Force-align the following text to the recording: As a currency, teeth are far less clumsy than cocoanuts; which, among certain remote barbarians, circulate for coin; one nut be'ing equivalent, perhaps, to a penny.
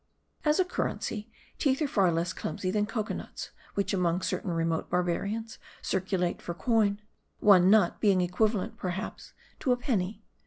As 0.43 0.59
a 0.59 0.65
currency, 0.65 1.31
teeth 1.59 1.79
are 1.79 1.87
far 1.87 2.11
less 2.11 2.33
clumsy 2.33 2.71
than 2.71 2.87
cocoanuts; 2.87 3.51
which, 3.75 3.93
among 3.93 4.23
certain 4.23 4.49
remote 4.49 4.89
barbarians, 4.89 5.59
circulate 5.83 6.41
for 6.41 6.55
coin; 6.55 6.99
one 7.39 7.69
nut 7.69 7.99
be'ing 8.01 8.19
equivalent, 8.21 8.77
perhaps, 8.77 9.33
to 9.59 9.71
a 9.71 9.77
penny. 9.77 10.23